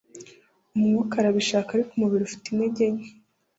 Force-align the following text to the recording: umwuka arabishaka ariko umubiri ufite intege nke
umwuka 0.75 1.13
arabishaka 1.17 1.69
ariko 1.71 1.91
umubiri 1.93 2.23
ufite 2.25 2.45
intege 2.49 2.83
nke 2.93 3.09